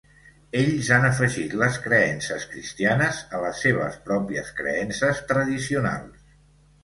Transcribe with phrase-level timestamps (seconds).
[0.59, 6.25] Ells han afegit les creences cristianes a les seves pròpies creences tradicionals.